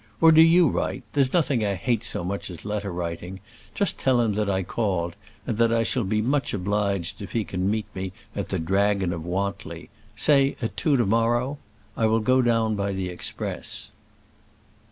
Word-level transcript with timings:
Or 0.19 0.31
do 0.31 0.41
you 0.41 0.67
write. 0.67 1.03
There's 1.13 1.31
nothing 1.31 1.63
I 1.63 1.75
hate 1.75 2.01
so 2.03 2.23
much 2.23 2.49
as 2.49 2.65
letter 2.65 2.91
writing; 2.91 3.39
just 3.75 3.99
tell 3.99 4.19
him 4.19 4.33
that 4.33 4.49
I 4.49 4.63
called, 4.63 5.15
and 5.45 5.59
that 5.59 5.71
I 5.71 5.83
shall 5.83 6.03
be 6.05 6.23
much 6.23 6.55
obliged 6.55 7.21
if 7.21 7.33
he 7.33 7.43
can 7.43 7.69
meet 7.69 7.85
me 7.93 8.11
at 8.35 8.49
the 8.49 8.57
Dragon 8.57 9.13
of 9.13 9.23
Wantly 9.23 9.91
say 10.15 10.55
at 10.59 10.75
two 10.75 10.97
to 10.97 11.05
morrow. 11.05 11.59
I 11.95 12.07
will 12.07 12.19
go 12.19 12.41
down 12.41 12.73
by 12.73 12.93
the 12.93 13.09
express." 13.09 13.91